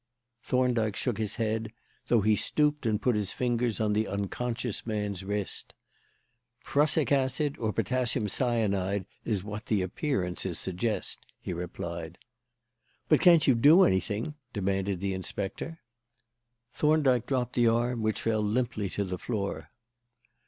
Thorndyke 0.41 0.95
shook 0.95 1.19
his 1.19 1.35
head, 1.35 1.71
though 2.07 2.21
he 2.21 2.35
stooped 2.35 2.87
and 2.87 2.99
put 2.99 3.13
his 3.15 3.31
fingers 3.31 3.79
on 3.79 3.93
the 3.93 4.07
unconscious 4.07 4.87
man's 4.87 5.23
wrist. 5.23 5.75
"Prussic 6.63 7.11
acid 7.11 7.55
or 7.59 7.71
potassium 7.71 8.27
cyanide 8.27 9.05
is 9.25 9.43
what 9.43 9.67
the 9.67 9.83
appearances 9.83 10.57
suggest," 10.57 11.19
he 11.39 11.53
replied. 11.53 12.17
"But 13.09 13.21
can't 13.21 13.45
you 13.45 13.53
do 13.53 13.83
anything?" 13.83 14.33
demanded 14.53 15.01
the 15.01 15.13
inspector. 15.13 15.81
Thorndyke 16.73 17.27
dropped 17.27 17.53
the 17.53 17.67
arm, 17.67 18.01
which 18.01 18.21
fell 18.23 18.41
limply 18.41 18.89
to 18.89 19.03
the 19.03 19.19
floor. 19.19 19.69